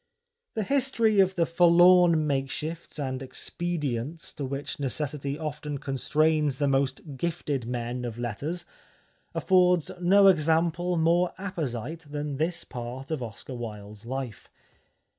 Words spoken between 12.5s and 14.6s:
part of Oscar Wilde's life.